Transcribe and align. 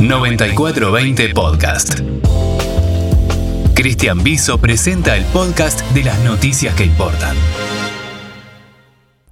9420 0.00 1.30
Podcast. 1.32 2.00
Cristian 3.74 4.22
Biso 4.22 4.58
presenta 4.58 5.16
el 5.16 5.24
podcast 5.24 5.80
de 5.92 6.04
las 6.04 6.22
noticias 6.22 6.74
que 6.74 6.84
importan. 6.84 7.34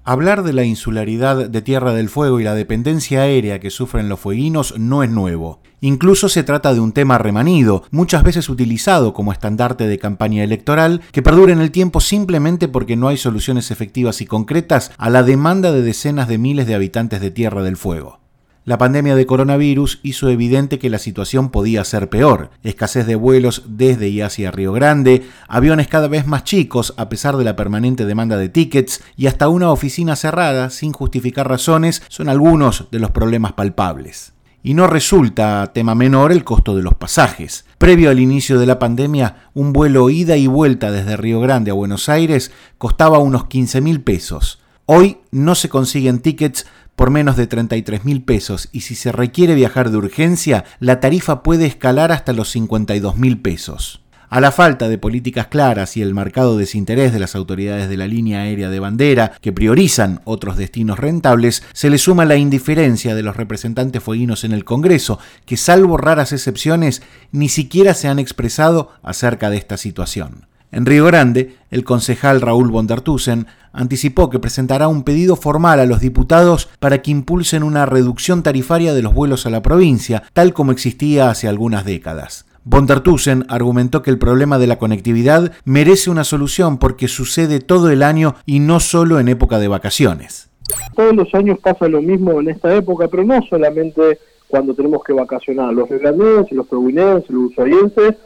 Hablar 0.05 0.43
de 0.43 0.55
la 0.55 0.65
insularidad 0.65 1.51
de 1.51 1.63
Tierra 1.63 1.93
del 1.93 2.09
Fuego 2.09 2.41
y 2.41 2.45
la 2.45 2.55
dependencia 2.55 3.23
aérea 3.23 3.61
que 3.61 3.69
sufren 3.69 4.09
los 4.09 4.21
fueguinos 4.21 4.79
no 4.79 5.03
es 5.03 5.11
nuevo. 5.11 5.61
Incluso 5.83 6.31
se 6.31 6.43
trata 6.43 6.73
de 6.73 6.81
un 6.81 6.93
tema 6.93 7.19
remanido, 7.19 7.85
muchas 7.91 8.23
veces 8.23 8.49
utilizado 8.49 9.13
como 9.13 9.33
estandarte 9.33 9.87
de 9.87 9.99
campaña 9.99 10.43
electoral, 10.43 11.03
que 11.13 11.21
perdura 11.21 11.53
en 11.53 11.61
el 11.61 11.73
tiempo 11.73 12.01
simplemente 12.01 12.69
porque 12.69 12.97
no 12.97 13.09
hay 13.09 13.19
soluciones 13.19 13.71
efectivas 13.71 14.23
y 14.23 14.27
concretas 14.27 14.93
a 14.97 15.11
la 15.11 15.23
demanda 15.23 15.73
de 15.73 15.83
decenas 15.83 16.27
de 16.27 16.39
miles 16.39 16.67
de 16.67 16.75
habitantes 16.75 17.21
de 17.21 17.31
Tierra 17.31 17.63
del 17.63 17.77
Fuego. 17.77 18.24
La 18.67 18.79
pandemia 18.79 19.15
de 19.15 19.27
coronavirus 19.27 20.01
hizo 20.03 20.31
evidente 20.31 20.79
que 20.79 20.89
la 20.89 20.99
situación 20.99 21.51
podía 21.51 21.85
ser 21.85 22.09
peor. 22.09 22.49
Escasez 22.63 23.07
de 23.07 23.15
vuelos 23.15 23.65
desde 23.69 24.09
y 24.09 24.23
hacia 24.23 24.51
Río 24.51 24.73
Grande, 24.73 25.23
aviones 25.49 25.87
cada 25.87 26.09
vez 26.09 26.27
más 26.27 26.45
chicos 26.45 26.95
a 26.97 27.11
pesar 27.11 27.37
de 27.37 27.45
la 27.45 27.57
permanente 27.57 28.07
demanda 28.07 28.39
de 28.39 28.49
tickets 28.49 29.03
y 29.19 29.27
hasta 29.27 29.49
una 29.49 29.71
oficina 29.71 30.17
cerrada 30.17 30.71
sin 30.71 30.93
justificar 30.93 31.47
razones 31.47 32.03
son 32.09 32.31
algunos 32.31 32.87
de 32.91 33.01
los 33.01 33.11
problemas 33.11 33.53
palpables. 33.53 34.33
Y 34.63 34.73
no 34.73 34.87
resulta 34.87 35.71
tema 35.75 35.95
menor 35.95 36.33
el 36.33 36.43
costo 36.43 36.75
de 36.75 36.83
los 36.83 36.95
pasajes. 36.95 37.67
Previo 37.77 38.09
al 38.09 38.19
inicio 38.19 38.59
de 38.59 38.65
la 38.65 38.79
pandemia, 38.79 39.51
un 39.53 39.75
vuelo 39.75 40.09
ida 40.09 40.39
y 40.39 40.47
vuelta 40.47 40.91
desde 40.91 41.19
Río 41.19 41.39
Grande 41.43 41.71
a 41.71 41.75
Buenos 41.75 42.09
Aires 42.09 42.51
costaba 42.79 43.19
unos 43.19 43.45
15 43.45 43.83
mil 43.83 44.01
pesos. 44.01 44.61
Hoy 44.87 45.19
no 45.31 45.55
se 45.55 45.71
consiguen 45.71 46.21
tickets 46.21 46.67
por 46.97 47.11
menos 47.11 47.37
de 47.37 47.47
33 47.47 48.05
mil 48.05 48.23
pesos 48.23 48.69
y 48.73 48.83
si 48.83 48.95
se 48.95 49.13
requiere 49.13 49.55
viajar 49.55 49.91
de 49.91 49.97
urgencia, 49.97 50.65
la 50.81 51.01
tarifa 51.01 51.43
puede 51.43 51.67
escalar 51.67 52.13
hasta 52.13 52.33
los 52.33 52.51
52 52.51 53.17
mil 53.17 53.41
pesos. 53.41 54.01
A 54.35 54.41
la 54.41 54.51
falta 54.51 54.89
de 54.89 54.99
políticas 54.99 55.47
claras 55.47 55.97
y 55.97 56.03
el 56.03 56.13
marcado 56.13 56.57
desinterés 56.57 57.13
de 57.13 57.21
las 57.21 57.37
autoridades 57.37 57.89
de 57.89 57.97
la 57.97 58.09
línea 58.09 58.41
aérea 58.41 58.69
de 58.69 58.81
bandera, 58.81 59.33
que 59.41 59.53
priorizan 59.53 60.23
otros 60.25 60.57
destinos 60.57 60.99
rentables, 60.99 61.63
se 61.73 61.89
le 61.89 61.99
suma 61.99 62.25
la 62.25 62.35
indiferencia 62.35 63.15
de 63.15 63.23
los 63.23 63.37
representantes 63.37 64.03
fueguinos 64.03 64.43
en 64.43 64.51
el 64.51 64.65
Congreso, 64.65 65.21
que 65.47 65.57
salvo 65.57 65.99
raras 65.99 66.33
excepciones, 66.33 67.03
ni 67.31 67.49
siquiera 67.49 67.95
se 67.95 68.09
han 68.09 68.19
expresado 68.19 68.91
acerca 69.05 69.51
de 69.51 69.59
esta 69.59 69.77
situación. 69.77 70.47
En 70.75 70.87
Río 70.87 71.05
Grande, 71.05 71.55
el 71.71 71.85
concejal 71.85 72.41
Raúl 72.41 72.69
Bondartusen 72.69 73.47
anticipó 73.73 74.29
que 74.29 74.41
presentará 74.41 74.89
un 74.89 75.05
pedido 75.05 75.37
formal 75.37 75.79
a 75.79 75.87
los 75.87 76.01
diputados 76.01 76.69
para 76.81 77.01
que 77.01 77.13
impulsen 77.13 77.63
una 77.63 77.87
reducción 77.87 78.43
tarifaria 78.43 78.93
de 78.93 79.01
los 79.01 79.15
vuelos 79.15 79.47
a 79.47 79.51
la 79.51 79.63
provincia, 79.63 80.25
tal 80.33 80.53
como 80.53 80.73
existía 80.73 81.31
hace 81.31 81.47
algunas 81.47 81.85
décadas. 81.85 82.47
Bondartusen 82.65 83.45
argumentó 83.49 84.03
que 84.03 84.11
el 84.11 84.19
problema 84.19 84.59
de 84.59 84.67
la 84.67 84.81
conectividad 84.81 85.53
merece 85.65 86.11
una 86.11 86.25
solución 86.25 86.79
porque 86.79 87.07
sucede 87.07 87.61
todo 87.61 87.89
el 87.91 88.03
año 88.03 88.35
y 88.45 88.59
no 88.59 88.81
solo 88.81 89.21
en 89.21 89.29
época 89.29 89.61
de 89.61 89.69
vacaciones. 89.69 90.51
Todos 90.97 91.15
los 91.15 91.33
años 91.37 91.61
pasa 91.61 91.87
lo 91.87 92.03
mismo 92.03 92.41
en 92.41 92.49
esta 92.49 92.75
época, 92.75 93.07
pero 93.07 93.23
no 93.23 93.41
solamente 93.49 94.19
cuando 94.49 94.75
tenemos 94.75 95.05
que 95.05 95.13
vacacionar. 95.13 95.73
Los 95.73 95.89
y 95.89 96.55
los 96.57 96.67
provinenses, 96.67 97.31
los 97.31 97.53
usuarienses 97.53 98.17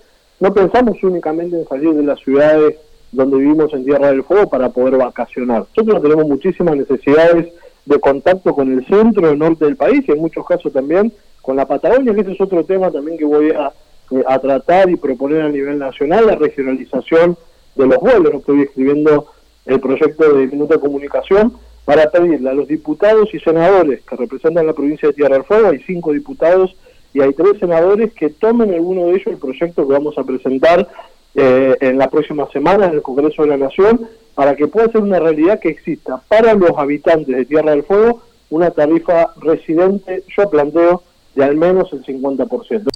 no 0.41 0.53
pensamos 0.53 1.03
únicamente 1.03 1.59
en 1.59 1.67
salir 1.67 1.95
de 1.95 2.03
las 2.03 2.21
ciudades 2.21 2.77
donde 3.11 3.39
vivimos 3.39 3.73
en 3.73 3.85
Tierra 3.85 4.09
del 4.09 4.23
Fuego 4.23 4.49
para 4.49 4.69
poder 4.69 4.97
vacacionar. 4.97 5.67
Nosotros 5.77 6.03
tenemos 6.03 6.27
muchísimas 6.27 6.77
necesidades 6.77 7.49
de 7.87 7.99
contacto 7.99 8.55
con 8.55 8.71
el 8.71 8.85
centro, 8.87 9.31
el 9.31 9.39
norte 9.39 9.65
del 9.65 9.77
país 9.77 10.05
y 10.07 10.13
en 10.13 10.19
muchos 10.19 10.45
casos 10.47 10.73
también 10.73 11.13
con 11.41 11.57
la 11.57 11.67
Patagonia, 11.67 12.15
que 12.15 12.21
ese 12.21 12.33
es 12.33 12.41
otro 12.41 12.65
tema 12.65 12.91
también 12.91 13.17
que 13.17 13.25
voy 13.25 13.51
a, 13.51 13.73
eh, 14.11 14.39
tratar 14.43 14.91
y 14.91 14.97
proponer 14.97 15.43
a 15.43 15.49
nivel 15.49 15.79
nacional, 15.79 16.27
la 16.27 16.37
regionalización 16.37 17.37
de 17.75 17.87
los 17.87 17.99
vuelos. 17.99 18.35
Estoy 18.35 18.63
escribiendo 18.63 19.27
el 19.65 19.81
proyecto 19.81 20.35
de 20.35 20.47
Minuto 20.47 20.75
de 20.75 20.81
Comunicación 20.81 21.55
para 21.85 22.11
pedirle 22.11 22.51
a 22.51 22.55
los 22.55 22.69
diputados 22.69 23.31
y 23.33 23.41
senadores 23.41 24.03
que 24.03 24.17
representan 24.17 24.67
la 24.67 24.75
provincia 24.75 25.09
de 25.09 25.15
Tierra 25.15 25.37
del 25.37 25.45
Fuego, 25.45 25.69
hay 25.69 25.79
cinco 25.87 26.13
diputados 26.13 26.77
y 27.15 27.21
hay 27.21 27.33
tres 27.33 27.59
senadores 27.59 28.13
que 28.15 28.31
tomen 28.31 28.73
alguno 28.73 29.07
de 29.07 29.13
ellos 29.13 29.27
el 29.27 29.39
proyecto 29.39 29.87
que 29.87 29.93
vamos 29.93 30.17
a 30.19 30.25
presentar 30.25 30.89
eh, 31.35 31.77
en 31.81 31.99
la 31.99 32.11
próxima 32.11 32.49
semana 32.51 32.87
en 32.87 32.95
el 32.95 33.03
Congreso 33.03 33.43
de 33.43 33.49
la 33.49 33.57
Nación 33.57 34.09
para 34.35 34.57
que 34.57 34.69
pueda 34.69 34.91
ser 34.91 35.03
una 35.03 35.19
realidad 35.19 35.61
que 35.61 35.69
exista 35.69 36.23
para 36.29 36.55
los 36.55 36.73
habitantes 36.77 37.37
de 37.37 37.45
Tierra 37.45 37.73
del 37.73 37.85
Fuego 37.85 38.23
una 38.51 38.71
tarifa 38.71 39.35
residente, 39.41 40.25
yo 40.37 40.49
planteo, 40.49 41.03
de 41.35 41.45
al 41.45 41.57
menos 41.57 41.93
el 41.93 42.05
50%. 42.05 42.89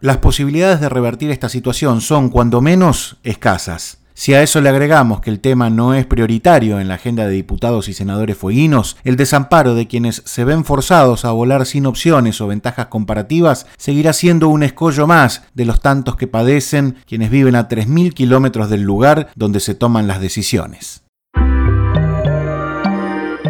Las 0.00 0.18
posibilidades 0.18 0.80
de 0.80 0.88
revertir 0.88 1.30
esta 1.30 1.48
situación 1.48 2.00
son, 2.00 2.30
cuando 2.30 2.60
menos, 2.60 3.18
escasas. 3.22 3.99
Si 4.20 4.34
a 4.34 4.42
eso 4.42 4.60
le 4.60 4.68
agregamos 4.68 5.22
que 5.22 5.30
el 5.30 5.40
tema 5.40 5.70
no 5.70 5.94
es 5.94 6.04
prioritario 6.04 6.78
en 6.78 6.88
la 6.88 6.96
agenda 6.96 7.26
de 7.26 7.32
diputados 7.32 7.88
y 7.88 7.94
senadores 7.94 8.36
fueguinos, 8.36 8.98
el 9.02 9.16
desamparo 9.16 9.74
de 9.74 9.86
quienes 9.86 10.20
se 10.26 10.44
ven 10.44 10.66
forzados 10.66 11.24
a 11.24 11.30
volar 11.30 11.64
sin 11.64 11.86
opciones 11.86 12.38
o 12.42 12.46
ventajas 12.46 12.88
comparativas 12.88 13.66
seguirá 13.78 14.12
siendo 14.12 14.50
un 14.50 14.62
escollo 14.62 15.06
más 15.06 15.44
de 15.54 15.64
los 15.64 15.80
tantos 15.80 16.16
que 16.16 16.26
padecen 16.26 16.96
quienes 17.06 17.30
viven 17.30 17.56
a 17.56 17.66
3.000 17.66 18.12
kilómetros 18.12 18.68
del 18.68 18.82
lugar 18.82 19.30
donde 19.36 19.58
se 19.58 19.74
toman 19.74 20.06
las 20.06 20.20
decisiones. 20.20 21.02